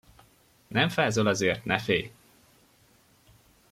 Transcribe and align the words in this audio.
Nem 0.67 0.89
fázol 0.89 1.27
azért, 1.27 1.65
ne 1.65 1.77
félj! 1.77 2.11